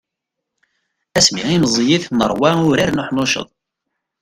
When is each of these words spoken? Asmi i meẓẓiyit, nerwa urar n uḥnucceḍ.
Asmi 1.17 1.41
i 1.55 1.57
meẓẓiyit, 1.61 2.03
nerwa 2.17 2.49
urar 2.69 2.89
n 2.93 3.01
uḥnucceḍ. 3.01 3.47